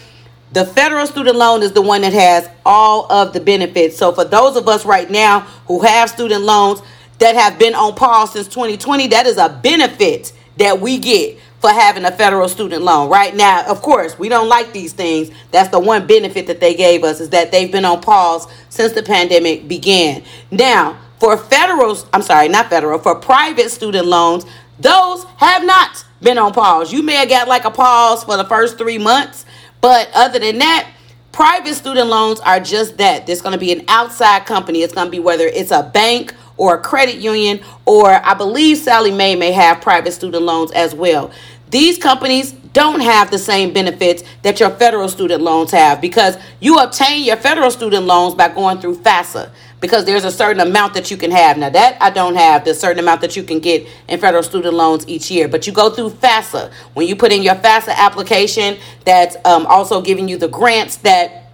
The 0.52 0.66
federal 0.66 1.06
student 1.06 1.36
loan 1.36 1.62
is 1.62 1.72
the 1.72 1.80
one 1.80 2.02
that 2.02 2.12
has 2.12 2.50
all 2.66 3.10
of 3.10 3.32
the 3.32 3.40
benefits. 3.40 3.96
So 3.96 4.12
for 4.12 4.24
those 4.24 4.56
of 4.56 4.68
us 4.68 4.84
right 4.84 5.10
now 5.10 5.40
who 5.66 5.80
have 5.80 6.10
student 6.10 6.42
loans 6.44 6.82
that 7.19 7.34
have 7.34 7.58
been 7.58 7.74
on 7.74 7.94
pause 7.94 8.34
since 8.34 8.46
2020, 8.48 9.06
that 9.06 9.24
is 9.24 9.38
a 9.38 9.48
benefit 9.48 10.34
that 10.56 10.80
we 10.80 10.98
get 10.98 11.38
for 11.60 11.70
having 11.70 12.04
a 12.04 12.10
federal 12.10 12.48
student 12.48 12.82
loan. 12.82 13.08
Right 13.08 13.34
now, 13.34 13.64
of 13.66 13.82
course, 13.82 14.18
we 14.18 14.28
don't 14.28 14.48
like 14.48 14.72
these 14.72 14.92
things. 14.92 15.30
That's 15.52 15.68
the 15.68 15.78
one 15.78 16.06
benefit 16.06 16.48
that 16.48 16.60
they 16.60 16.74
gave 16.74 17.04
us 17.04 17.20
is 17.20 17.30
that 17.30 17.52
they've 17.52 17.70
been 17.70 17.84
on 17.84 18.00
pause 18.02 18.48
since 18.68 18.92
the 18.92 19.02
pandemic 19.02 19.68
began. 19.68 20.24
Now, 20.50 20.98
for 21.20 21.36
federal, 21.36 21.96
I'm 22.12 22.22
sorry, 22.22 22.48
not 22.48 22.68
federal, 22.68 22.98
for 22.98 23.14
private 23.14 23.70
student 23.70 24.06
loans, 24.06 24.44
those 24.80 25.24
have 25.36 25.64
not 25.64 26.04
been 26.20 26.36
on 26.36 26.52
pause. 26.52 26.92
You 26.92 27.02
may 27.02 27.14
have 27.14 27.28
got 27.28 27.46
like 27.46 27.64
a 27.64 27.70
pause 27.70 28.24
for 28.24 28.36
the 28.36 28.44
first 28.44 28.76
three 28.76 28.98
months, 28.98 29.46
but 29.80 30.10
other 30.14 30.40
than 30.40 30.58
that, 30.58 30.90
private 31.30 31.74
student 31.74 32.08
loans 32.08 32.40
are 32.40 32.58
just 32.58 32.98
that. 32.98 33.26
There's 33.26 33.40
going 33.40 33.52
to 33.52 33.58
be 33.58 33.70
an 33.70 33.84
outside 33.86 34.46
company. 34.46 34.82
It's 34.82 34.92
going 34.92 35.06
to 35.06 35.10
be 35.12 35.20
whether 35.20 35.46
it's 35.46 35.70
a 35.70 35.84
bank 35.84 36.34
or 36.62 36.76
a 36.76 36.78
credit 36.78 37.16
union, 37.16 37.58
or 37.86 38.08
I 38.08 38.34
believe 38.34 38.78
Sallie 38.78 39.10
Mae 39.10 39.34
may 39.34 39.50
have 39.50 39.81
private 39.81 40.12
student 40.12 40.44
loans 40.44 40.70
as 40.70 40.94
well. 40.94 41.32
These 41.70 41.98
companies 41.98 42.52
don't 42.52 43.00
have 43.00 43.32
the 43.32 43.38
same 43.38 43.72
benefits 43.72 44.22
that 44.42 44.60
your 44.60 44.70
federal 44.70 45.08
student 45.08 45.42
loans 45.42 45.72
have 45.72 46.00
because 46.00 46.38
you 46.60 46.78
obtain 46.78 47.24
your 47.24 47.34
federal 47.34 47.69
student 47.72 48.06
loans 48.06 48.36
by 48.36 48.48
going 48.48 48.78
through 48.78 48.94
FAFSA 48.98 49.50
because 49.81 50.04
there's 50.04 50.22
a 50.22 50.31
certain 50.31 50.60
amount 50.60 50.94
that 50.94 51.10
you 51.10 51.16
can 51.16 51.32
have. 51.32 51.58
Now, 51.58 51.70
that 51.70 52.00
I 52.00 52.10
don't 52.10 52.36
have, 52.36 52.64
the 52.64 52.74
certain 52.74 53.00
amount 53.00 53.22
that 53.22 53.34
you 53.34 53.42
can 53.42 53.58
get 53.58 53.84
in 54.06 54.20
federal 54.20 54.44
student 54.44 54.72
loans 54.72 55.04
each 55.08 55.32
year, 55.32 55.48
but 55.48 55.66
you 55.66 55.72
go 55.72 55.90
through 55.90 56.10
FAFSA. 56.10 56.72
When 56.94 57.08
you 57.08 57.16
put 57.16 57.32
in 57.32 57.42
your 57.42 57.56
FAFSA 57.56 57.96
application, 57.96 58.78
that's 59.04 59.36
um, 59.44 59.66
also 59.66 60.00
giving 60.00 60.28
you 60.28 60.38
the 60.38 60.46
grants 60.46 60.98
that 60.98 61.50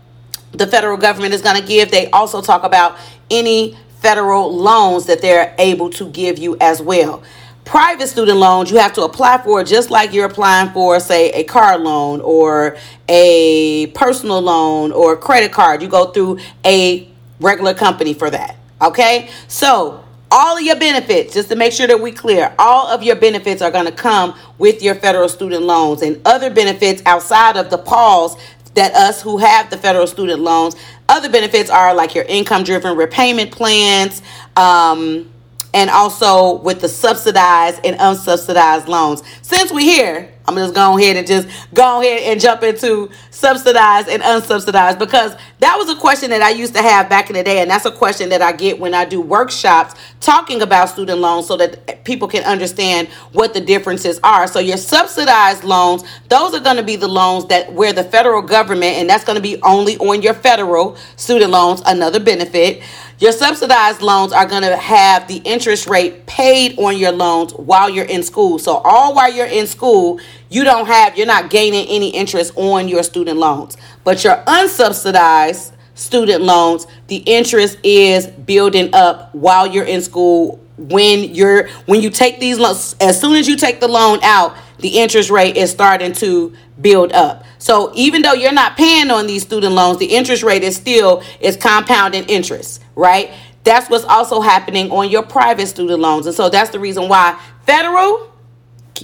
the 0.53 0.67
federal 0.67 0.99
government 0.99 1.33
is 1.33 1.41
going 1.41 1.59
to 1.59 1.67
give. 1.67 1.91
They 1.91 2.11
also 2.11 2.43
talk 2.43 2.63
about 2.65 2.99
any 3.31 3.79
federal 4.01 4.55
loans 4.55 5.07
that 5.07 5.21
they're 5.21 5.55
able 5.59 5.91
to 5.91 6.09
give 6.11 6.39
you 6.39 6.57
as 6.61 6.81
well. 6.81 7.23
Private 7.65 8.09
student 8.09 8.39
loans, 8.39 8.71
you 8.71 8.79
have 8.79 8.95
to 8.95 9.03
apply 9.03 9.43
for 9.43 9.63
just 9.63 9.91
like 9.91 10.15
you're 10.15 10.27
applying 10.27 10.71
for, 10.71 10.99
say, 11.01 11.31
a 11.33 11.45
car 11.45 11.77
loan 11.79 12.21
or 12.23 12.79
a 13.09 13.89
personal 13.89 14.41
loan 14.41 14.91
or 14.93 15.13
a 15.15 15.17
credit 15.17 15.53
card. 15.53 15.83
You 15.83 15.89
go 15.89 16.07
through 16.07 16.39
a 16.65 17.11
regular 17.41 17.75
company 17.75 18.15
for 18.15 18.31
that. 18.31 18.57
Okay? 18.81 19.29
So, 19.49 20.03
all 20.31 20.59
of 20.59 20.63
your 20.63 20.77
benefits, 20.77 21.35
just 21.35 21.49
to 21.49 21.57
make 21.57 21.73
sure 21.73 21.87
that 21.87 22.01
we 22.01 22.13
clear, 22.13 22.55
all 22.59 22.87
of 22.89 23.03
your 23.03 23.17
benefits 23.17 23.63
are 23.63 23.71
going 23.71 23.87
to 23.87 23.93
come 23.93 24.39
with 24.59 24.83
your 24.83 24.95
federal 24.95 25.29
student 25.29 25.63
loans 25.63 26.03
and 26.03 26.21
other 26.27 26.51
benefits 26.51 27.03
outside 27.07 27.57
of 27.57 27.71
the 27.71 27.79
pause 27.79 28.37
that 28.79 28.95
us 28.95 29.21
who 29.21 29.39
have 29.39 29.71
the 29.71 29.77
federal 29.77 30.07
student 30.07 30.41
loans, 30.41 30.77
other 31.09 31.29
benefits 31.29 31.69
are 31.69 31.93
like 31.95 32.15
your 32.15 32.25
income 32.25 32.63
driven 32.63 32.97
repayment 32.97 33.51
plans, 33.51 34.23
um, 34.57 35.29
and 35.75 35.91
also 35.91 36.55
with 36.61 36.81
the 36.81 36.89
subsidized 36.89 37.81
and 37.85 37.97
unsubsidized 37.97 38.87
loans. 38.87 39.25
Since 39.43 39.73
we're 39.73 39.81
here, 39.81 40.33
I'm 40.49 40.57
just 40.57 40.75
go 40.75 40.97
ahead 40.97 41.17
and 41.17 41.27
just 41.27 41.47
go 41.75 42.01
ahead 42.01 42.23
and 42.23 42.41
jump 42.41 42.63
into 42.63 43.11
subsidized 43.31 44.09
and 44.09 44.23
unsubsidized 44.23 44.99
because 44.99 45.37
that 45.59 45.77
was 45.77 45.91
a 45.91 45.97
question 45.97 46.31
that 46.31 46.41
I 46.41 46.51
used 46.51 46.75
to 46.75 46.81
have 46.83 47.11
back 47.11 47.29
in 47.29 47.37
the 47.37 47.43
day, 47.43 47.61
and 47.61 47.71
that's 47.71 47.85
a 47.85 47.91
question 47.91 48.31
that 48.31 48.41
I 48.41 48.53
get 48.53 48.81
when 48.81 48.95
I 48.95 49.05
do 49.05 49.21
workshops 49.21 49.95
talking 50.21 50.63
about 50.63 50.89
student 50.89 51.21
loans 51.21 51.47
so 51.47 51.59
that 51.59 52.05
people 52.05 52.29
can 52.29 52.45
understand 52.45 53.09
what 53.33 53.53
the 53.53 53.61
differences 53.61 54.19
are. 54.25 54.47
So 54.47 54.59
your 54.59 54.79
subsidized 54.79 55.65
loans, 55.65 56.03
those 56.29 56.55
are 56.55 56.61
going 56.61 56.77
to 56.77 56.83
be 56.83 56.97
the 56.97 57.09
loans 57.09 57.47
that 57.49 57.71
where 57.75 57.93
the 57.93 58.05
federal 58.05 58.41
government, 58.41 58.97
and 58.97 59.11
that's 59.11 59.25
going 59.25 59.37
to 59.37 59.43
be 59.43 59.61
only 59.63 59.99
on 59.99 60.23
your 60.23 60.35
federal 60.35 60.97
student 61.17 61.51
loans, 61.51 61.83
another 61.85 62.21
benefit 62.21 62.83
your 63.21 63.33
subsidized 63.33 64.01
loans 64.01 64.33
are 64.33 64.47
going 64.47 64.63
to 64.63 64.77
have 64.77 65.27
the 65.27 65.39
interest 65.39 65.89
rate 65.89 66.27
paid 66.27 66.79
on 66.79 66.97
your 66.97 67.11
loans 67.11 67.53
while 67.53 67.91
you're 67.91 68.05
in 68.05 68.23
school. 68.23 68.61
So, 68.61 68.77
all 68.77 69.13
while 69.13 69.33
you're 69.33 69.47
in 69.47 69.67
school, 69.67 70.21
you 70.49 70.65
don't 70.65 70.87
have, 70.87 71.17
you're 71.17 71.27
not 71.27 71.51
gaining 71.51 71.87
any 71.89 72.09
interest 72.11 72.53
on 72.57 72.89
your 72.89 73.03
student 73.03 73.39
loans. 73.39 73.77
But 74.05 74.25
your 74.25 74.37
unsubsidized 74.47 75.73
student 75.95 76.43
loans, 76.43 76.87
the 77.09 77.17
interest 77.17 77.79
is 77.83 78.27
building 78.27 78.91
up 78.95 79.35
while 79.35 79.67
you're 79.67 79.85
in 79.85 80.01
school. 80.01 80.65
When 80.77 81.35
you're 81.35 81.69
when 81.87 82.03
you 82.03 82.11
take 82.11 82.39
these 82.39 82.59
loans, 82.59 82.95
as 83.01 83.21
soon 83.21 83.35
as 83.35 83.49
you 83.49 83.57
take 83.57 83.81
the 83.81 83.89
loan 83.89 84.21
out, 84.23 84.57
the 84.79 85.01
interest 85.01 85.29
rate 85.29 85.57
is 85.57 85.73
starting 85.73 86.13
to 86.15 86.55
build 86.81 87.13
up. 87.13 87.45
So 87.59 87.91
even 87.95 88.23
though 88.23 88.35
you're 88.35 88.53
not 88.53 88.77
paying 88.77 89.11
on 89.11 89.27
these 89.27 89.43
student 89.43 89.75
loans, 89.75 89.99
the 89.99 90.07
interest 90.07 90.45
rate 90.45 90.63
is 90.63 90.77
still 90.77 91.23
is 91.41 91.57
compounding 91.57 92.25
interest, 92.27 92.81
right? 92.95 93.33
That's 93.65 93.91
what's 93.91 94.05
also 94.05 94.41
happening 94.41 94.91
on 94.93 95.11
your 95.11 95.25
private 95.25 95.67
student 95.67 96.01
loans. 96.01 96.27
And 96.27 96.35
so 96.35 96.49
that's 96.49 96.71
the 96.71 96.79
reason 96.79 97.09
why 97.09 97.39
federal 97.67 98.33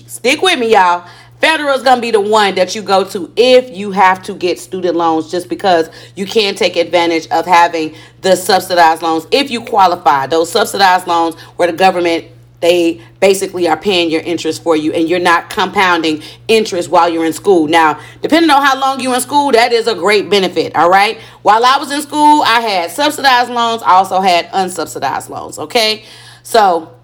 stick 0.06 0.42
with 0.42 0.58
me 0.58 0.72
y'all. 0.72 1.08
Federal 1.44 1.76
is 1.76 1.82
going 1.82 1.98
to 1.98 2.00
be 2.00 2.10
the 2.10 2.22
one 2.22 2.54
that 2.54 2.74
you 2.74 2.80
go 2.80 3.04
to 3.04 3.30
if 3.36 3.76
you 3.76 3.90
have 3.90 4.22
to 4.22 4.32
get 4.32 4.58
student 4.58 4.96
loans 4.96 5.30
just 5.30 5.50
because 5.50 5.90
you 6.16 6.24
can 6.24 6.54
take 6.54 6.74
advantage 6.74 7.28
of 7.28 7.44
having 7.44 7.94
the 8.22 8.34
subsidized 8.34 9.02
loans 9.02 9.26
if 9.30 9.50
you 9.50 9.60
qualify. 9.60 10.26
Those 10.26 10.50
subsidized 10.50 11.06
loans 11.06 11.34
where 11.56 11.70
the 11.70 11.76
government 11.76 12.28
they 12.60 13.02
basically 13.20 13.68
are 13.68 13.76
paying 13.76 14.10
your 14.10 14.22
interest 14.22 14.62
for 14.62 14.74
you 14.74 14.94
and 14.94 15.06
you're 15.06 15.20
not 15.20 15.50
compounding 15.50 16.22
interest 16.48 16.88
while 16.88 17.10
you're 17.10 17.26
in 17.26 17.34
school. 17.34 17.66
Now, 17.66 18.00
depending 18.22 18.48
on 18.48 18.62
how 18.62 18.80
long 18.80 19.00
you're 19.00 19.14
in 19.14 19.20
school, 19.20 19.52
that 19.52 19.70
is 19.70 19.86
a 19.86 19.94
great 19.94 20.30
benefit, 20.30 20.74
all 20.74 20.88
right? 20.88 21.20
While 21.42 21.62
I 21.62 21.76
was 21.76 21.92
in 21.92 22.00
school, 22.00 22.40
I 22.40 22.60
had 22.60 22.90
subsidized 22.90 23.50
loans, 23.50 23.82
I 23.82 23.90
also 23.90 24.22
had 24.22 24.46
unsubsidized 24.46 25.28
loans, 25.28 25.58
okay? 25.58 26.06
So, 26.42 26.94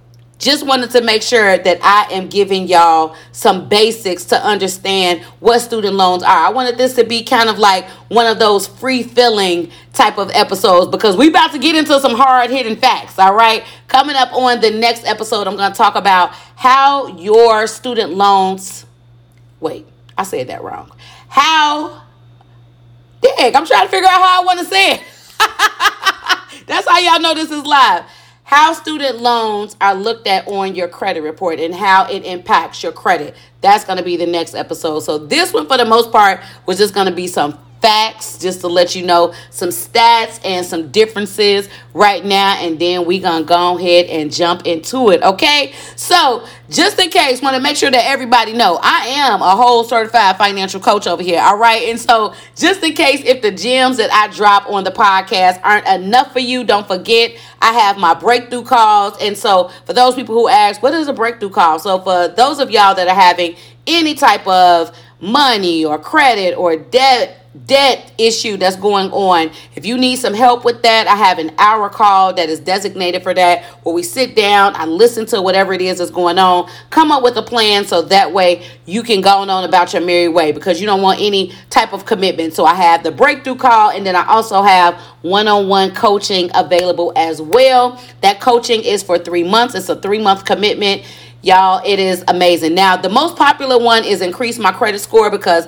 just 0.40 0.66
wanted 0.66 0.90
to 0.90 1.02
make 1.02 1.22
sure 1.22 1.58
that 1.58 1.78
I 1.82 2.12
am 2.12 2.28
giving 2.28 2.66
y'all 2.66 3.14
some 3.30 3.68
basics 3.68 4.24
to 4.26 4.44
understand 4.44 5.22
what 5.38 5.60
student 5.60 5.94
loans 5.94 6.24
are. 6.24 6.46
I 6.46 6.50
wanted 6.50 6.78
this 6.78 6.94
to 6.94 7.04
be 7.04 7.22
kind 7.22 7.48
of 7.48 7.58
like 7.58 7.88
one 8.08 8.26
of 8.26 8.38
those 8.40 8.66
free 8.66 9.04
filling 9.04 9.70
type 9.92 10.18
of 10.18 10.30
episodes 10.32 10.90
because 10.90 11.16
we 11.16 11.28
about 11.28 11.52
to 11.52 11.58
get 11.58 11.76
into 11.76 12.00
some 12.00 12.16
hard 12.16 12.50
hitting 12.50 12.76
facts, 12.76 13.18
all 13.18 13.34
right? 13.34 13.64
Coming 13.86 14.16
up 14.16 14.32
on 14.32 14.60
the 14.60 14.70
next 14.70 15.04
episode, 15.04 15.46
I'm 15.46 15.56
going 15.56 15.70
to 15.70 15.78
talk 15.78 15.94
about 15.94 16.30
how 16.56 17.06
your 17.18 17.66
student 17.68 18.14
loans 18.14 18.86
Wait, 19.60 19.86
I 20.16 20.22
said 20.22 20.48
that 20.48 20.62
wrong. 20.62 20.90
How 21.28 22.02
Dig, 23.20 23.54
I'm 23.54 23.66
trying 23.66 23.84
to 23.84 23.90
figure 23.90 24.08
out 24.08 24.18
how 24.18 24.42
I 24.42 24.44
want 24.46 24.60
to 24.60 24.64
say 24.64 24.92
it. 24.92 25.02
That's 26.66 26.88
how 26.88 26.98
y'all 26.98 27.20
know 27.20 27.34
this 27.34 27.50
is 27.50 27.64
live 27.64 28.04
how 28.50 28.72
student 28.72 29.20
loans 29.20 29.76
are 29.80 29.94
looked 29.94 30.26
at 30.26 30.44
on 30.48 30.74
your 30.74 30.88
credit 30.88 31.20
report 31.20 31.60
and 31.60 31.72
how 31.72 32.10
it 32.10 32.24
impacts 32.24 32.82
your 32.82 32.90
credit. 32.90 33.36
That's 33.60 33.84
going 33.84 33.98
to 33.98 34.02
be 34.02 34.16
the 34.16 34.26
next 34.26 34.56
episode. 34.56 35.00
So, 35.00 35.18
this 35.18 35.52
one, 35.52 35.68
for 35.68 35.76
the 35.76 35.84
most 35.84 36.10
part, 36.10 36.40
was 36.66 36.76
just 36.76 36.92
going 36.92 37.06
to 37.06 37.14
be 37.14 37.28
some 37.28 37.56
facts 37.80 38.38
just 38.38 38.60
to 38.60 38.68
let 38.68 38.94
you 38.94 39.04
know 39.04 39.32
some 39.50 39.70
stats 39.70 40.40
and 40.44 40.64
some 40.64 40.90
differences 40.90 41.68
right 41.94 42.24
now 42.24 42.56
and 42.60 42.78
then 42.78 43.04
we 43.04 43.18
gonna 43.18 43.44
go 43.44 43.76
ahead 43.78 44.06
and 44.06 44.32
jump 44.32 44.66
into 44.66 45.10
it 45.10 45.22
okay? 45.22 45.72
So 45.96 46.46
just 46.68 47.00
in 47.00 47.10
case 47.10 47.42
want 47.42 47.56
to 47.56 47.62
make 47.62 47.76
sure 47.76 47.90
that 47.90 48.04
everybody 48.06 48.52
know 48.52 48.78
i 48.82 49.06
am 49.08 49.42
a 49.42 49.56
whole 49.56 49.82
certified 49.82 50.36
financial 50.36 50.80
coach 50.80 51.06
over 51.06 51.22
here 51.22 51.40
all 51.40 51.58
right? 51.58 51.88
And 51.88 52.00
so 52.00 52.34
just 52.56 52.82
in 52.82 52.94
case 52.94 53.22
if 53.24 53.42
the 53.42 53.50
gems 53.50 53.96
that 53.96 54.10
i 54.12 54.32
drop 54.34 54.68
on 54.68 54.84
the 54.84 54.90
podcast 54.90 55.60
aren't 55.62 55.86
enough 55.86 56.32
for 56.32 56.40
you 56.40 56.64
don't 56.64 56.86
forget 56.86 57.32
i 57.60 57.72
have 57.72 57.98
my 57.98 58.14
breakthrough 58.14 58.62
calls. 58.62 59.16
And 59.20 59.36
so 59.36 59.68
for 59.86 59.92
those 59.92 60.14
people 60.14 60.34
who 60.34 60.48
ask 60.48 60.82
what 60.82 60.94
is 60.94 61.08
a 61.08 61.12
breakthrough 61.12 61.50
call? 61.50 61.78
So 61.78 61.98
for 62.00 62.28
those 62.28 62.58
of 62.58 62.70
y'all 62.70 62.94
that 62.94 63.08
are 63.08 63.14
having 63.14 63.56
any 63.86 64.14
type 64.14 64.46
of 64.46 64.96
money 65.20 65.84
or 65.84 65.98
credit 65.98 66.54
or 66.56 66.76
debt 66.76 67.36
debt 67.66 68.12
issue 68.16 68.56
that's 68.56 68.76
going 68.76 69.10
on. 69.10 69.50
If 69.74 69.84
you 69.84 69.98
need 69.98 70.16
some 70.16 70.34
help 70.34 70.64
with 70.64 70.82
that, 70.82 71.08
I 71.08 71.16
have 71.16 71.38
an 71.38 71.52
hour 71.58 71.88
call 71.88 72.32
that 72.34 72.48
is 72.48 72.60
designated 72.60 73.24
for 73.24 73.34
that 73.34 73.64
where 73.82 73.94
we 73.94 74.04
sit 74.04 74.36
down, 74.36 74.76
I 74.76 74.84
listen 74.84 75.26
to 75.26 75.42
whatever 75.42 75.72
it 75.72 75.82
is 75.82 75.98
that's 75.98 76.12
going 76.12 76.38
on, 76.38 76.70
come 76.90 77.10
up 77.10 77.24
with 77.24 77.36
a 77.36 77.42
plan 77.42 77.84
so 77.84 78.02
that 78.02 78.32
way 78.32 78.64
you 78.86 79.02
can 79.02 79.20
go 79.20 79.38
on 79.38 79.64
about 79.64 79.92
your 79.92 80.02
merry 80.02 80.28
way 80.28 80.52
because 80.52 80.80
you 80.80 80.86
don't 80.86 81.02
want 81.02 81.20
any 81.20 81.52
type 81.70 81.92
of 81.92 82.06
commitment. 82.06 82.54
So 82.54 82.64
I 82.64 82.74
have 82.74 83.02
the 83.02 83.10
breakthrough 83.10 83.56
call 83.56 83.90
and 83.90 84.06
then 84.06 84.14
I 84.14 84.26
also 84.26 84.62
have 84.62 84.94
one-on-one 85.22 85.94
coaching 85.94 86.50
available 86.54 87.12
as 87.16 87.42
well. 87.42 88.00
That 88.20 88.40
coaching 88.40 88.82
is 88.82 89.02
for 89.02 89.18
3 89.18 89.42
months. 89.42 89.74
It's 89.74 89.88
a 89.88 89.96
3-month 89.96 90.44
commitment. 90.44 91.02
Y'all, 91.42 91.82
it 91.86 91.98
is 91.98 92.22
amazing. 92.28 92.74
Now, 92.74 92.96
the 92.96 93.08
most 93.08 93.36
popular 93.36 93.78
one 93.78 94.04
is 94.04 94.20
increase 94.20 94.58
my 94.58 94.72
credit 94.72 94.98
score 94.98 95.30
because 95.30 95.66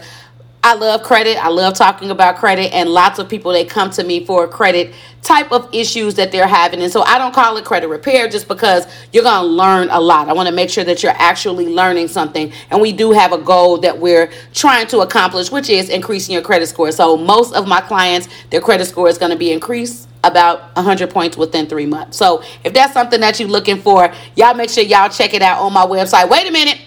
I 0.65 0.75
love 0.75 1.03
credit. 1.03 1.43
I 1.43 1.49
love 1.49 1.75
talking 1.75 2.11
about 2.11 2.37
credit, 2.37 2.73
and 2.73 2.89
lots 2.91 3.19
of 3.19 3.29
people 3.29 3.53
they 3.53 3.65
come 3.65 3.91
to 3.93 4.05
me 4.05 4.25
for 4.25 4.47
credit 4.47 4.95
type 5.23 5.51
of 5.51 5.69
issues 5.75 6.15
that 6.17 6.31
they're 6.31 6.47
having. 6.47 6.83
And 6.83 6.93
so 6.93 7.03
I 7.03 7.19
don't 7.19 7.35
call 7.35 7.57
it 7.57 7.65
credit 7.65 7.89
repair 7.89 8.29
just 8.29 8.47
because 8.47 8.87
you're 9.13 9.25
going 9.25 9.41
to 9.41 9.47
learn 9.49 9.89
a 9.91 9.99
lot. 9.99 10.29
I 10.29 10.35
want 10.35 10.49
to 10.49 10.55
make 10.55 10.71
sure 10.71 10.85
that 10.85 11.03
you're 11.03 11.15
actually 11.17 11.67
learning 11.67 12.09
something. 12.09 12.53
And 12.71 12.81
we 12.81 12.93
do 12.93 13.11
have 13.11 13.33
a 13.33 13.39
goal 13.39 13.79
that 13.79 13.99
we're 13.99 14.31
trying 14.53 14.87
to 14.89 15.01
accomplish, 15.01 15.51
which 15.51 15.69
is 15.69 15.89
increasing 15.89 16.33
your 16.33 16.43
credit 16.43 16.69
score. 16.69 16.93
So 16.93 17.17
most 17.17 17.55
of 17.55 17.67
my 17.67 17.81
clients, 17.81 18.29
their 18.51 18.61
credit 18.61 18.85
score 18.85 19.09
is 19.09 19.19
going 19.19 19.33
to 19.33 19.39
be 19.39 19.51
increased 19.51 20.09
about 20.25 20.75
100 20.77 21.11
points 21.11 21.37
within 21.37 21.67
three 21.67 21.87
months. 21.87 22.17
So 22.17 22.43
if 22.65 22.73
that's 22.73 22.93
something 22.93 23.21
that 23.21 23.41
you're 23.41 23.49
looking 23.49 23.81
for, 23.81 24.13
y'all 24.37 24.55
make 24.55 24.71
sure 24.71 24.85
y'all 24.85 25.09
check 25.09 25.35
it 25.35 25.43
out 25.43 25.61
on 25.61 25.73
my 25.73 25.85
website. 25.87 26.29
Wait 26.29 26.47
a 26.49 26.53
minute. 26.53 26.81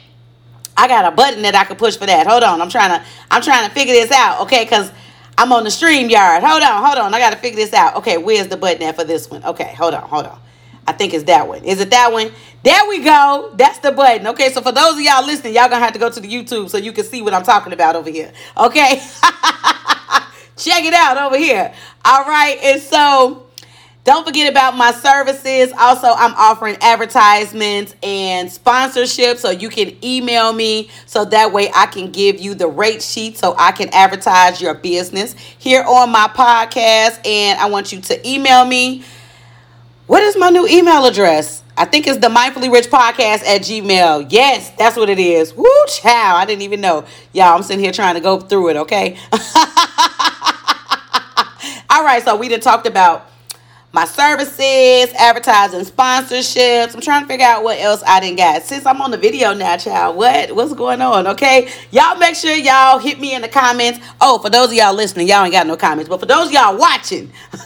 I 0.77 0.87
got 0.87 1.11
a 1.11 1.15
button 1.15 1.41
that 1.43 1.55
I 1.55 1.63
can 1.63 1.77
push 1.77 1.97
for 1.97 2.05
that. 2.05 2.27
Hold 2.27 2.43
on. 2.43 2.61
I'm 2.61 2.69
trying 2.69 2.99
to 2.99 3.05
I'm 3.31 3.41
trying 3.41 3.67
to 3.67 3.73
figure 3.73 3.93
this 3.93 4.11
out. 4.11 4.41
Okay, 4.41 4.63
because 4.63 4.91
I'm 5.37 5.51
on 5.51 5.63
the 5.63 5.69
StreamYard. 5.69 6.41
Hold 6.41 6.63
on, 6.63 6.83
hold 6.83 6.97
on. 6.97 7.13
I 7.13 7.19
gotta 7.19 7.35
figure 7.37 7.57
this 7.57 7.73
out. 7.73 7.95
Okay, 7.97 8.17
where's 8.17 8.47
the 8.47 8.57
button 8.57 8.83
at 8.83 8.95
for 8.95 9.03
this 9.03 9.29
one? 9.29 9.43
Okay, 9.43 9.73
hold 9.77 9.93
on, 9.93 10.03
hold 10.03 10.25
on. 10.25 10.39
I 10.87 10.93
think 10.93 11.13
it's 11.13 11.25
that 11.25 11.47
one. 11.47 11.63
Is 11.63 11.81
it 11.81 11.89
that 11.89 12.11
one? 12.11 12.31
There 12.63 12.87
we 12.87 13.03
go. 13.03 13.51
That's 13.55 13.79
the 13.79 13.91
button. 13.91 14.27
Okay, 14.27 14.51
so 14.51 14.61
for 14.61 14.71
those 14.71 14.93
of 14.93 15.01
y'all 15.01 15.25
listening, 15.25 15.55
y'all 15.55 15.67
gonna 15.67 15.83
have 15.83 15.93
to 15.93 15.99
go 15.99 16.09
to 16.09 16.19
the 16.19 16.27
YouTube 16.27 16.69
so 16.69 16.77
you 16.77 16.93
can 16.93 17.03
see 17.03 17.21
what 17.21 17.33
I'm 17.33 17.43
talking 17.43 17.73
about 17.73 17.95
over 17.95 18.09
here. 18.09 18.31
Okay. 18.57 19.01
Check 20.57 20.83
it 20.85 20.93
out 20.93 21.17
over 21.17 21.37
here. 21.37 21.73
All 22.03 22.23
right, 22.23 22.57
and 22.63 22.81
so 22.81 23.45
don't 24.05 24.23
forget 24.23 24.51
about 24.51 24.77
my 24.77 24.91
services. 24.91 25.73
Also, 25.75 26.07
I'm 26.07 26.35
offering 26.35 26.77
advertisements 26.79 27.95
and 28.03 28.47
sponsorships. 28.47 29.37
So 29.37 29.49
you 29.49 29.67
can 29.67 29.97
email 30.05 30.53
me 30.53 30.91
so 31.07 31.25
that 31.25 31.51
way 31.51 31.71
I 31.75 31.87
can 31.87 32.11
give 32.11 32.39
you 32.39 32.53
the 32.53 32.67
rate 32.67 33.01
sheet 33.01 33.35
so 33.35 33.55
I 33.57 33.71
can 33.71 33.89
advertise 33.89 34.61
your 34.61 34.75
business 34.75 35.33
here 35.57 35.83
on 35.83 36.11
my 36.11 36.27
podcast. 36.27 37.25
And 37.25 37.59
I 37.59 37.65
want 37.65 37.91
you 37.91 37.99
to 38.01 38.29
email 38.29 38.63
me. 38.63 39.03
What 40.05 40.21
is 40.21 40.37
my 40.37 40.51
new 40.51 40.67
email 40.67 41.07
address? 41.07 41.63
I 41.75 41.85
think 41.85 42.05
it's 42.05 42.19
the 42.19 42.27
Mindfully 42.27 42.71
Rich 42.71 42.91
Podcast 42.91 43.43
at 43.43 43.61
Gmail. 43.61 44.27
Yes, 44.29 44.69
that's 44.77 44.95
what 44.95 45.09
it 45.09 45.17
is. 45.17 45.55
Woo, 45.55 45.65
chow. 45.87 46.35
I 46.35 46.45
didn't 46.45 46.61
even 46.61 46.79
know. 46.79 47.05
Y'all, 47.33 47.55
I'm 47.55 47.63
sitting 47.63 47.83
here 47.83 47.91
trying 47.91 48.13
to 48.13 48.21
go 48.21 48.39
through 48.39 48.69
it, 48.69 48.77
okay? 48.77 49.17
All 51.95 52.03
right, 52.03 52.21
so 52.21 52.35
we 52.35 52.49
done 52.49 52.59
talked 52.59 52.87
about 52.87 53.31
my 53.93 54.03
services, 54.03 55.13
advertising 55.17 55.85
sponsorships. 55.85 56.93
I'm 56.93 56.99
trying 56.99 57.21
to 57.21 57.27
figure 57.29 57.45
out 57.45 57.63
what 57.63 57.79
else 57.79 58.03
I 58.05 58.19
didn't 58.19 58.35
got. 58.35 58.63
Since 58.63 58.85
I'm 58.85 59.01
on 59.01 59.11
the 59.11 59.17
video 59.17 59.53
now, 59.53 59.77
child, 59.77 60.17
what 60.17 60.53
what's 60.53 60.73
going 60.73 61.01
on? 61.01 61.25
Okay. 61.25 61.71
Y'all 61.91 62.17
make 62.17 62.35
sure 62.35 62.53
y'all 62.53 62.99
hit 62.99 63.21
me 63.21 63.33
in 63.33 63.41
the 63.41 63.47
comments. 63.47 64.05
Oh, 64.19 64.39
for 64.39 64.49
those 64.49 64.71
of 64.71 64.73
y'all 64.73 64.93
listening, 64.93 65.29
y'all 65.29 65.45
ain't 65.45 65.53
got 65.53 65.67
no 65.67 65.77
comments. 65.77 66.09
But 66.09 66.19
for 66.19 66.25
those 66.25 66.51
y'all 66.51 66.77
watching, 66.77 67.31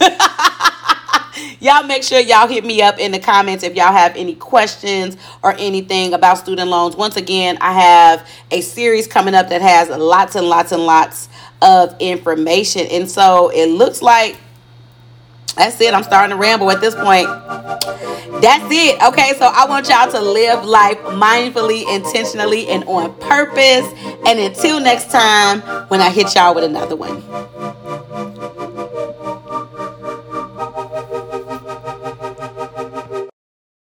y'all 1.60 1.84
make 1.84 2.02
sure 2.02 2.20
y'all 2.20 2.48
hit 2.48 2.64
me 2.64 2.82
up 2.82 2.98
in 2.98 3.12
the 3.12 3.18
comments 3.18 3.64
if 3.64 3.74
y'all 3.74 3.92
have 3.92 4.16
any 4.16 4.34
questions 4.34 5.16
or 5.42 5.54
anything 5.58 6.14
about 6.14 6.38
student 6.38 6.68
loans. 6.68 6.96
Once 6.96 7.16
again, 7.16 7.58
I 7.60 7.72
have 7.72 8.28
a 8.50 8.60
series 8.60 9.06
coming 9.06 9.34
up 9.34 9.48
that 9.48 9.62
has 9.62 9.88
lots 9.88 10.34
and 10.34 10.48
lots 10.48 10.72
and 10.72 10.84
lots 10.84 11.28
of 11.62 11.94
information. 12.00 12.86
And 12.90 13.10
so 13.10 13.50
it 13.50 13.66
looks 13.66 14.02
like 14.02 14.38
that's 15.56 15.80
it. 15.80 15.92
I'm 15.92 16.02
starting 16.02 16.30
to 16.30 16.40
ramble 16.40 16.70
at 16.70 16.80
this 16.80 16.94
point. 16.94 17.26
That's 18.40 18.64
it. 18.70 19.02
Okay, 19.02 19.32
so 19.36 19.50
I 19.52 19.66
want 19.68 19.88
y'all 19.88 20.10
to 20.10 20.20
live 20.20 20.64
life 20.64 20.98
mindfully, 20.98 21.84
intentionally, 21.94 22.68
and 22.68 22.84
on 22.84 23.12
purpose. 23.18 23.86
And 24.26 24.38
until 24.38 24.80
next 24.80 25.10
time, 25.10 25.60
when 25.88 26.00
I 26.00 26.10
hit 26.10 26.34
y'all 26.34 26.54
with 26.54 26.64
another 26.64 26.96
one. 26.96 27.22